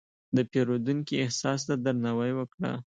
د 0.35 0.37
پیرودونکي 0.51 1.15
احساس 1.23 1.59
ته 1.67 1.75
درناوی 1.85 2.31
وکړه. 2.35 2.71